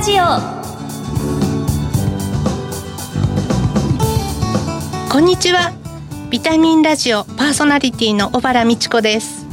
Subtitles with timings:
[0.00, 0.24] ラジオ。
[5.12, 5.74] こんにちは。
[6.30, 9.46] ビタミンラジオパーソナリティの小原美智子です。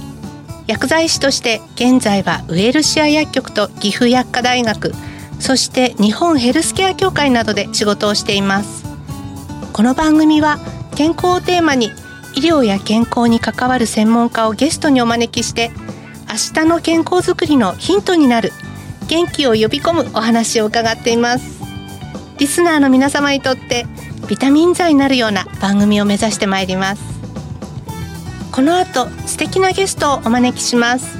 [0.66, 4.94] 薬剤師として現在はウエルシア薬局と岐阜薬科大学
[5.42, 8.86] そして日本ヘルスケア協会などで仕事をしています。
[9.74, 10.60] この番組は
[10.96, 11.88] 健康をテーマに
[12.36, 15.72] 医療や健康に関わる専門家をゲストにお招きして
[16.30, 18.54] 明日の健康づくりのヒントになる
[19.08, 21.62] 元気を呼び込むお話を伺っています。
[22.38, 23.86] リスナーの皆様にとって
[24.28, 27.04] ビタミン剤になるような番組を目指してまいります。
[28.52, 31.18] この後素敵なゲストをお招きします。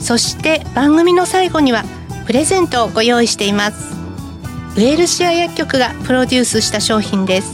[0.00, 1.84] そして番組の最後には
[2.26, 3.94] プレゼントをご用意しています。
[4.76, 7.52] ウェルシア薬局がプロデュースした商品です。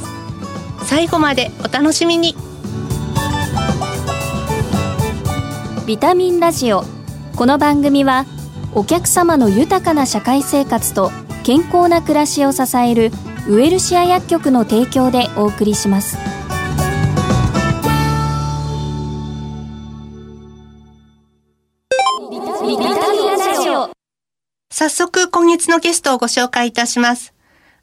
[0.84, 2.36] 最後までお楽しみに。
[5.86, 6.84] ビタミンラジオ。
[7.34, 8.26] この番組は
[8.76, 11.12] お客様の豊かな社会生活と
[11.44, 13.12] 健康な暮らしを支える
[13.48, 16.16] ウエルシア薬局の提供でお送りします。
[24.72, 27.32] 早速今月のゲストをご紹介いたします。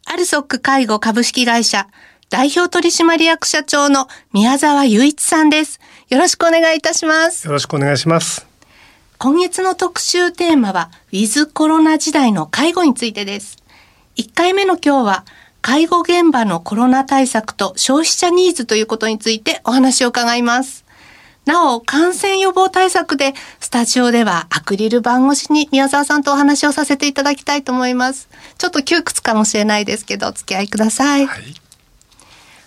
[0.05, 1.87] アルソック介護株式会社
[2.29, 5.79] 代表取締役社長の宮沢雄一さんです。
[6.09, 7.47] よろしくお願いいたします。
[7.47, 8.50] よろしくお願いします
[9.23, 13.57] 今月の特集テーマは、ウィズコロナ時代の介護についてです。
[14.15, 15.25] 1回目の今日は、
[15.61, 20.85] 介護現場のコロナ対策と消費者ニーズということについてお話を伺います。
[21.45, 28.27] なお、感染予防対策で、スタジオではアクリル板越しに宮沢さんとお話をさせていただきたいと思います。
[28.57, 31.27] ちょっと窮屈かもしれないですけど、お付き合いください。
[31.27, 31.43] はい、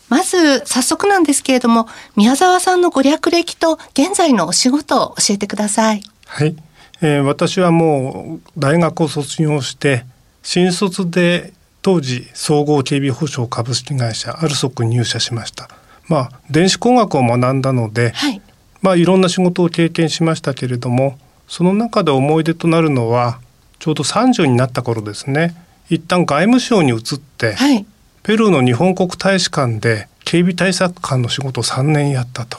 [0.08, 6.04] まず、早速なんですけれども、宮沢さんのご略歴と現在のお仕事を教えてください。
[6.34, 6.56] はい、
[7.00, 10.04] えー、私はもう大学を卒業して
[10.42, 15.68] 新卒で当時総合警備保障株式会社アルソックに入社しました。
[16.08, 18.42] まあ電子工学を学んだので、はい、
[18.82, 23.38] まあいろんな仕事を経験しましたけれども、その中で思い出となるのは
[23.78, 25.54] ちょうど30になった頃ですね。
[25.88, 27.86] 一旦外務省に移って、はい、
[28.24, 32.58] ペルーの日本国大使館で警備対策官の仕事を3年やったと。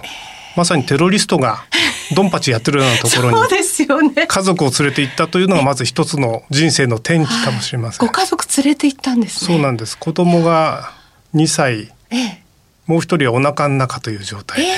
[0.56, 1.66] まさにテロリストが
[2.16, 4.28] ドンパチやってるようなところにそうですよね。
[4.28, 9.98] 家族を連れて行ったというのがまず一つの人生の転機かもしれません、ご家族連れて行ったんです、ね、そうなんです。
[9.98, 10.92] 子供が
[11.34, 12.42] 2歳、ええ、
[12.86, 14.62] もう一人はお腹の中という状態。
[14.62, 14.76] ええ、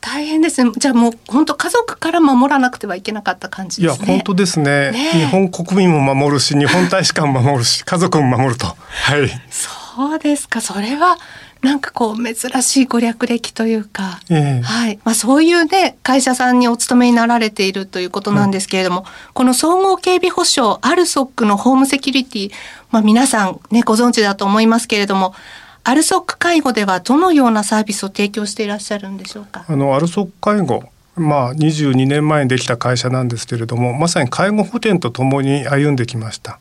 [0.00, 0.72] 大変ですね。
[0.76, 4.06] じゃあもう本当家族から守らなくてはいけなかった感じですね。
[4.06, 8.66] いや本当ですね、ね、日本国民も守るし日本大使館も守るし家族も守ると。
[8.66, 8.74] は
[9.18, 9.30] い。
[9.50, 10.60] そうですか。
[10.60, 11.18] それは
[11.62, 19.04] なんかこう珍しいご略歴というか、ええ、はい、まあそういうね会社さんにお勤めになられているということなんですけれども、うん、
[19.34, 22.50] この総合警備保障アルソックのホームセキュリティ、
[22.90, 25.34] まあ皆さんねご存知だと思いますけれども。
[25.82, 29.64] アルソック介護ではどのようなサービスを提供していらっしゃるんでしょうか？
[29.66, 30.84] あのアルソック介護
[31.16, 36.60] まあ22年前にできた会社なんですけれどもまさに介護保険とともに歩んできました。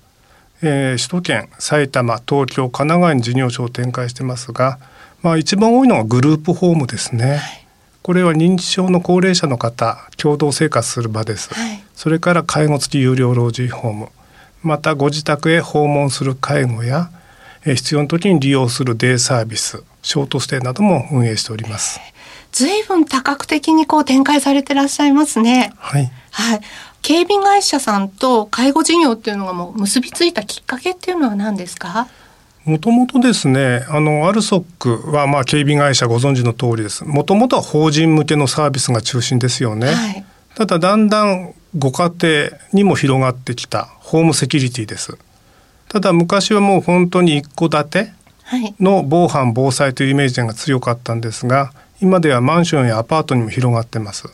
[0.61, 4.79] えー、首都圏埼玉東京神奈川に事業所を展開してますが、
[5.21, 7.67] まあ、一番多いのはグループホームですね、はい、
[8.01, 14.09] これは認知症の高齢者の方共同生活する場です、はい、それから介護付き有料老人ホーム。
[14.61, 17.09] またご自宅へ訪問する介護や
[17.65, 21.99] えー必要な時に利用するデイサービスショートステイなども運営しております。
[22.51, 25.71] 随分多角的にこう展開されてらっしゃいますね。
[25.77, 26.11] はい。
[26.31, 26.61] はい
[27.01, 32.07] 警備会社さんと介護事業っていうのがもう結びついたきっかけっていうのは何ですか？
[32.65, 37.05] もともとですねあのアルソックはまあ警備会社ご存知の通りです。
[37.05, 45.17] もともとは法人向けのサービスが中心ですよね、はい、ただだんだんご家庭にも広がってきたホームセキュリティです。
[45.87, 48.11] ただ昔はもう本当に一戸建て
[48.43, 48.75] はい。
[48.79, 51.71] の防犯防災というイメージが強かったんですが
[52.01, 54.27] 今ではマンションやアパートにも広がってます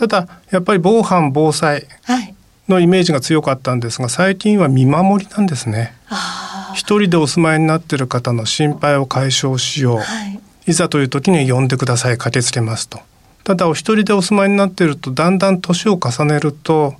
[0.00, 2.34] ただやっぱり防犯防災はい。
[2.70, 5.94] のイメージが強かったんですが最近は見守りなんですね。
[6.08, 10.40] あ一人でお住まいになっている方の心配を解消しよう、あはい。
[10.68, 13.00] いざという時に呼んでください駆けつけますと。
[13.44, 16.94] ただお一人でお住まいになっているとだんだん年を重ねると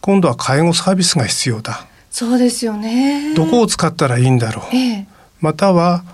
[0.00, 1.86] 今度は介護サービスが必要だ。
[2.12, 3.34] そうですよね。
[3.34, 4.76] どこを使ったらいいんだろう。
[4.76, 5.06] ええ。
[5.40, 6.04] または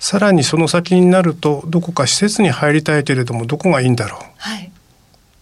[0.00, 4.20] さらにその先になるとどこか施設に入りたいけれどもどこがいいんだろう。
[4.38, 4.71] はい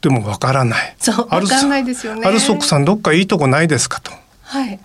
[0.00, 0.97] でもわからない。
[0.99, 2.26] そうわかんないですよね。
[2.26, 4.12] アルソックさんどっかいいとこないですかと。
[4.43, 4.81] はい。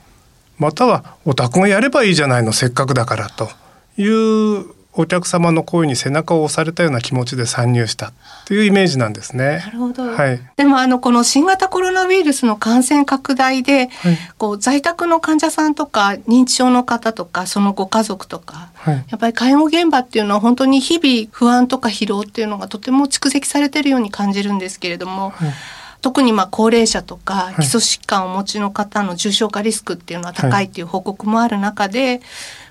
[0.58, 3.50] またはお宅がやればいいじゃないのせっかくだからと
[3.98, 8.14] いうお客様の声に背中を押されたような気持ちで参入したっ
[8.46, 9.62] ていうイメージなんですね。
[9.66, 10.06] なるほど。
[10.06, 10.40] はい。
[10.56, 25.32] でもあのこの新型コロナウイルスの感染拡大で、はい、こう在宅の患者さんとか認知症の方とかそのご家族とか、はい、やっぱり介護現場っていうのは本当に日々不安とか疲労っていうのがとても蓄積されてるように感じるんですけれども。
[25.32, 25.54] はい
[26.02, 32.22] 特にまあ高齢者とか基礎疾患をお持ちの方の重症化リスクっていうのは高いっていう報告もある中で、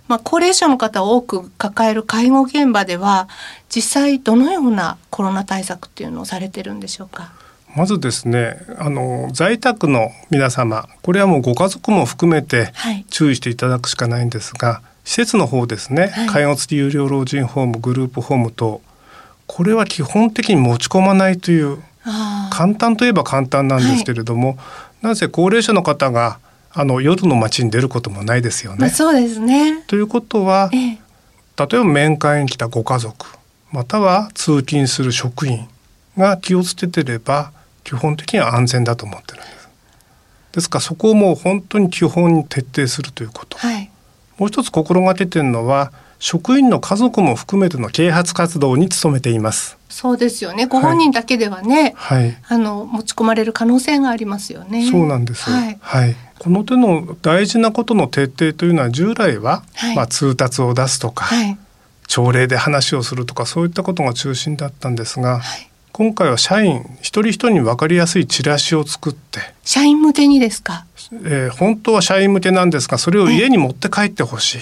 [0.07, 3.29] まあ、高齢者の方を多く抱える介護現場では
[3.69, 7.33] 実際どのようなコロナ対策っていうのをされてるんでしょうか？
[7.75, 12.73] まずですねあの在宅の皆様これはもうご家族も含めて
[13.11, 18.81] 注意していただくしかないんですが、はい、施設の方ですね、はい、介護付き有料老人ホームグループホーム等
[19.47, 21.83] これは基本的に持ち込まないという
[22.51, 26.39] 簡単といえば簡単なんですけれども、はい、なぜ高齢者の方が
[26.77, 28.79] あの夜の街に出ることもないですよね。
[28.81, 33.27] まあ、そうですねということは、ええ、例えば面会に来たご家族
[33.71, 35.69] または通勤する職員
[36.19, 37.53] が気をつけてれば
[37.85, 39.69] 基本的には安全だと思ってるんです。
[40.53, 43.57] ですからそこをもう本当に基本に徹底するということ。
[43.59, 43.91] はい、
[44.39, 49.77] もう一つ心がけてるのは職員の家族も含めての啓発活動に努めています。
[49.91, 50.67] そうですよね。
[50.67, 54.91] ご本人だけではね、はい、あの持ち込まれる可能性がありますよね。
[54.91, 55.51] そうなんです。
[55.51, 61.59] はい、はい、この手の大事なことの徹底というのは従来は、はい、まあ通達を出すとか、はい、
[62.07, 74.59] 朝礼で話をするとかそういったことが中心だったんですが、はい、今回は社員一人一人に分かりやすいチラシを作って社員向けにですか、えー、本当は社員向けなんですがそれを家に持って帰ってほしい、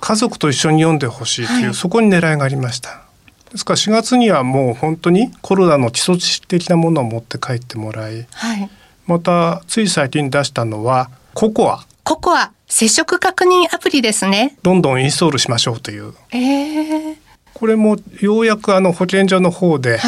[0.00, 3.02] 家族と一緒に読んでほしいという、そこに狙いがありました。
[3.50, 8.70] ですから4月にはもう本当にコロナの基礎知識的なものを持って帰ってもらい、はい、
[9.06, 11.84] またつい最近出したのはココア。
[12.04, 14.56] ココア接触確認アプリですね。
[14.62, 17.16] どんどんインストールしましょうという、えー、
[17.52, 20.00] これもようやくあの保健所の方で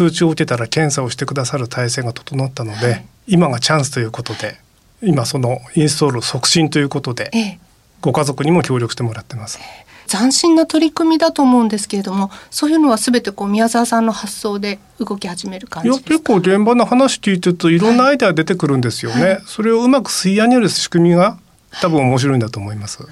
[0.00, 4.56] 通知を受けたら検査をしてくださる体制が整ったので、はい、今がチャンスということで
[5.02, 7.58] 今そのインストール促進ということで、えー、
[8.00, 9.58] ご家族にも協力してもらってます。
[9.60, 16.08] えー斬新な取り組みだと思うんですけれどもそういうのは全てこう宮沢さんの発想で動き始める感じですか？
[16.08, 19.30] 結構現場の話聞いてるといろんなアイデア出てくるんですよね、はい。
[19.34, 21.38] はい、それをうまく吸い上げる仕組みが
[21.80, 23.06] 多分面白いんだと思います。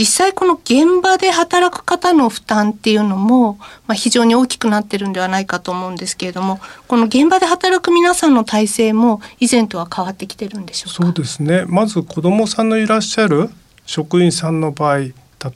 [0.00, 6.58] 実際この現場で働く方の負担っていうのも、まあ、非常に大きくなってるんではないかと思うんですけれども
[6.88, 11.04] この現場で働く皆さんの体制も以前とは変わってきてるんでしょうか？
[11.04, 11.66] そうですね。
[11.66, 13.50] まず子どもさんのいらっしゃる
[13.84, 15.12] 職員さんの場合例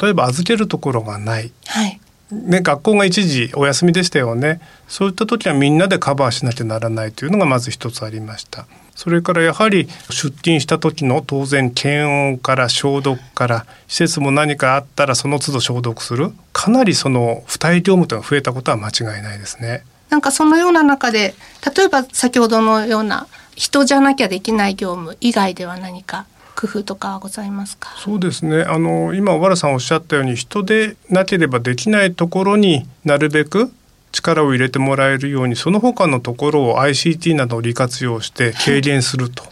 [0.08, 1.99] えば預けるところがない、はい、
[2.31, 4.61] ね、学校が一時お休みでしたよね。
[4.88, 16.32] そういった時はみんなでカバーしなきゃならないというのがまず一つありましたそれからやはり出勤した時の当然検温から消毒から施設も何かあったらその都度消毒する。
[16.52, 19.85] かなりその付帯業務というのが増えたことは間違いないですね。
[20.11, 21.35] なんかそのような中で
[21.76, 23.26] 例えば先ほどのような
[23.56, 27.93] 人じゃなきゃできない業務以外では何か工夫とかはございますか？
[27.99, 28.62] そうですね。
[28.62, 33.73] あの今小原さんおっしゃったように人でなければできないところになるべく
[34.14, 39.44] 力を入れてもらえるようにその他のところを ICT などを利活用して軽減すると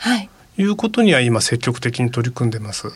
[0.56, 0.62] い。
[0.64, 2.86] うことには今積極的に取り組んでます。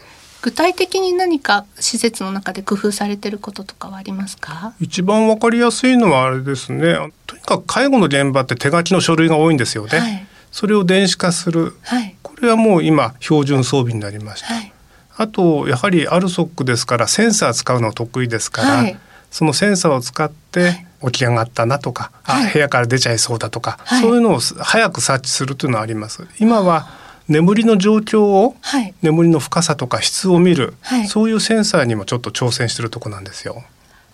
[0.43, 4.75] 具体的に何か施設の中で工夫されてることとかはありますか？
[4.79, 7.11] 一番わかりやすいのはあれですね。
[7.27, 14.73] とにかく介護の現場って手書きの書類が多いんですよね、はい、それを電子化する、はい、これはもう今標準装備になりました、はい、
[15.17, 18.97] あとやはりアルソックですからセンサー使うの得意ですから、はい、
[19.33, 26.27] そのセンサーを使って起き上がったなとか、はい、あ部屋から出ちゃいそうだとか、そういうのを早く察知するというのはあります。
[26.39, 26.89] 今は
[27.29, 28.57] 眠りの状況を、
[29.03, 30.75] 眠りの深さとか質を見る、
[31.09, 33.65] そういうセンサーにもちょっと挑戦してるとこなんですよ。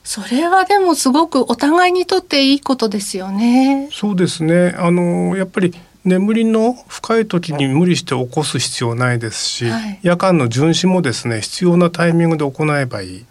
[0.05, 3.89] それはでもすごくお互いにとっていいことですよね。
[3.93, 4.75] そうですね。
[4.77, 5.75] あのやっぱり
[6.05, 13.25] 眠りの深い時に無理して起こす必要ないですし、はい、夜間の巡視もですね必要なタイミングで行えばいい。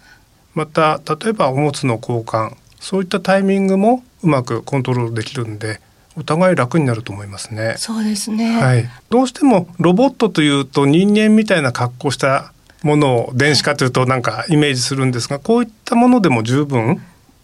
[0.54, 5.80] また例えばおむつの交換そういったタイミングもうまくコントロールできるんで
[6.18, 7.76] お互い楽になると思いますね。
[7.78, 8.62] そうですね。
[8.62, 8.90] はい。
[9.10, 12.52] どうしてもロボットというと人間みたいな格好した
[12.84, 17.02] ものを電子化というとなんかイメージするんですが、こういったものでも十分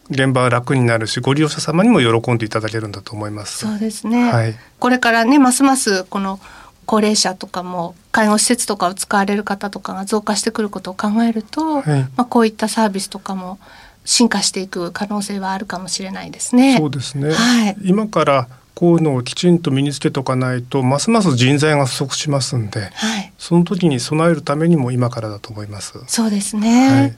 [0.09, 6.39] 現場は楽になるしご利用者様にも喜んでいただけるんだと思いますそうですね、はい、これからねますますこの
[6.85, 13.59] 高齢者とかも介護施設とかを使われる方とかが増加してくることを考えると、はい、まあ、こういったサービスとかも
[14.07, 16.77] 進化していく可能性はあるかもしれないですね。
[16.77, 25.99] そうですね、はい、今からこういうのをきちんと身につけておかないとますます人材が不足しますんで、はい、その時に備えるためにも今からだと思います。
[26.07, 27.17] そうですね、はい。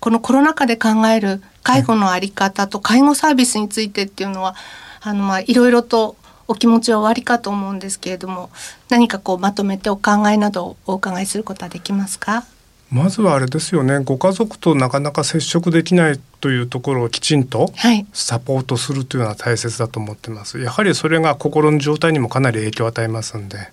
[0.00, 4.56] このコロナ禍で考える介護のあり方と介護サービスについてっていうのは、
[5.02, 6.16] あのまあいろいろと
[6.48, 8.50] お気持ちはおありかと思うんですけれども
[8.88, 12.44] 何かこうまとめてお考えなどをお伺いすることはできますか？
[12.90, 14.00] まずはあれですよね。
[14.00, 17.72] ご家族となかなか接触できないというところをきちんと
[18.12, 20.58] サポートするというのは大切だと思ってます。
[20.58, 23.70] やはりそれが心の状態にもかなり影響を与えますんで。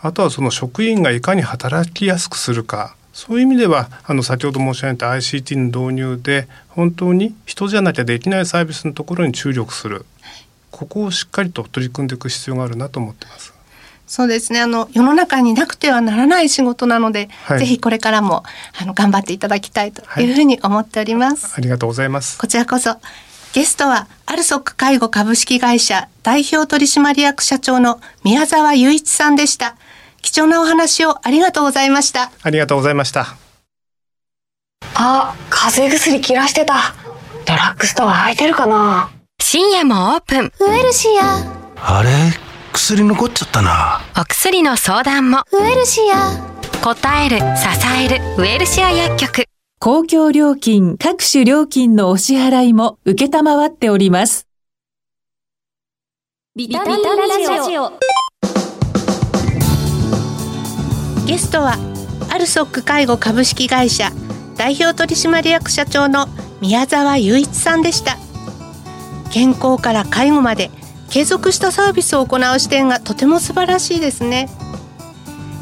[0.00, 2.94] あとはその職員がいかに働きやすくするか。
[3.12, 10.06] そういう意味ではあの先ほど申し上げた ICT の導入で本当に人じゃなきゃできないサービスのところに注力する。
[10.70, 13.52] ここをしっかりと取り組んでいく必要があるなと思ってます。
[14.12, 14.60] そうですね。
[14.60, 18.42] あの世の中になくてはならない仕事なので、はい、ぜひこれからも
[18.78, 21.46] あの頑張っていただきたいというふうに思っております。
[21.46, 22.36] はい、ありがとうございます。
[22.36, 22.96] こちらこそ。
[23.54, 29.76] ゲストはアルソック介護株式会社代表取締役社長の宮沢雄一さんでした。
[30.20, 32.30] 貴重なお話をありがとうございました。
[32.42, 33.34] ありがとうございました。
[34.94, 36.94] あ、風邪薬切らしてた。
[37.46, 40.52] ドラッグストア空いてるかな深夜もオープン。
[40.60, 41.38] ウエルシア。
[41.76, 42.10] あれ？
[42.72, 44.00] 薬残っちゃったな。
[44.18, 45.44] お薬の相談も。
[45.52, 46.52] ウエルシア。
[46.82, 47.44] 答える支
[48.02, 49.44] えるウエルシア薬局。
[49.78, 53.30] 公共料金各種料金のお支払いも受け
[53.66, 54.46] っております。
[56.56, 57.02] ビタミン
[57.48, 57.92] ラジオ。
[61.26, 61.76] ゲストは
[62.30, 64.10] アルソック介護株式会社
[64.56, 66.26] 代表取締役社長の
[66.60, 68.16] 宮沢雄一さんでした。
[69.30, 70.70] 健康から介護まで
[71.12, 74.48] 継続したサービスを行う視点がとても素晴らしいですね。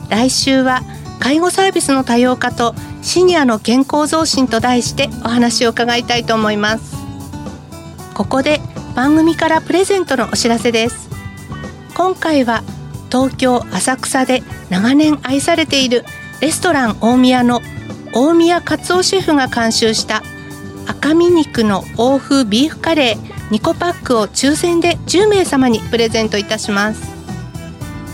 [0.09, 0.83] 来週は
[1.19, 6.95] 介護サービスの多様化とシニアの健康増進と題してお話を伺いたいと思います。
[8.15, 8.61] ここで
[8.95, 11.11] 番組からプレゼントのお知らせです。
[11.97, 12.63] 今回は
[13.11, 16.05] 東京浅草で長年愛されている
[16.41, 17.61] レストラン大宮の
[18.13, 20.23] 大宮勝夫シェフが監修した
[20.87, 27.03] 赤身肉の欧風ビーフカレー2個パックを抽選で10名様にプレゼントいたします。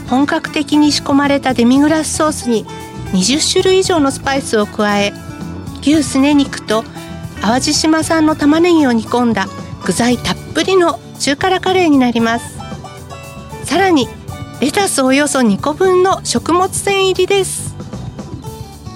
[0.09, 2.65] 本格的に仕込まれたデミグラスソースに
[3.13, 5.13] 20種類以上のスパイスを加え
[5.81, 6.85] 牛すね肉と
[7.41, 9.47] 淡路島産の玉ねぎを煮込んだ
[9.85, 12.57] 具材たっぷりの中辛カレーになります。
[13.65, 14.09] さらに
[14.61, 17.75] レタスおよそ2個分の食物繊維入りです。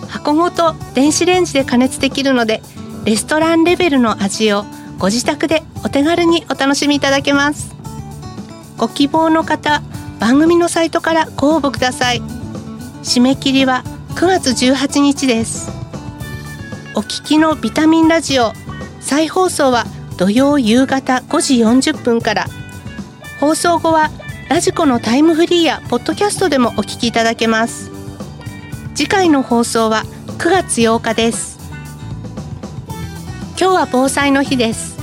[0.09, 2.63] 箱ごと電子レンジで加熱できるので
[3.05, 4.65] レストランレベルの味を
[4.99, 7.75] ご自宅でお手軽にお楽しみいただけます。
[8.77, 9.83] ご希望の方
[10.19, 12.21] 番組のサイトからご応募ください。
[13.03, 13.83] 締め切りは
[14.15, 15.71] 9月18日です。
[16.95, 18.53] お聞きのビタミンラジオ
[19.01, 19.85] 再放送は
[20.19, 22.47] 土曜夕方5時40分から。
[23.41, 24.11] 放送後は
[24.51, 27.91] ラジコのタイムフリーやポッドキャストでもお聞きいただけます。
[28.95, 30.05] 次回の放送は
[30.37, 31.59] 9月8日です。
[33.59, 35.00] 今日は防災の日です。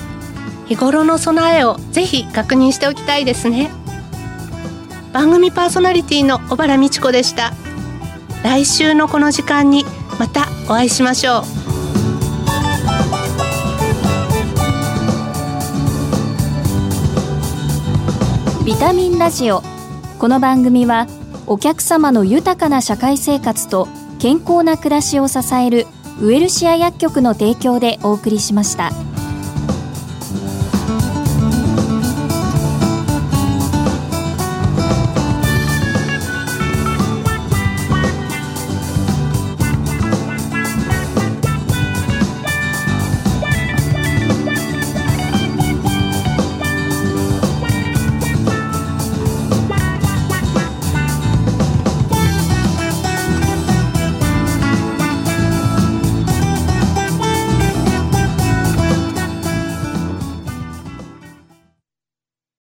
[0.68, 3.72] 日頃の備えをぜひ確認しておきたいですね。
[5.14, 7.54] 番組パーソナリティの小原美智子でした。
[8.44, 9.86] 来週のこの時間に
[10.20, 11.44] またお会いしましょう。
[18.66, 19.64] ビタミンラジオ。
[20.20, 21.08] この番組は
[21.46, 23.88] お客様の豊かな社会生活と
[24.20, 25.88] 健康な暮らしを支える
[26.20, 28.92] ウエルシア薬局の提供でお送りしました。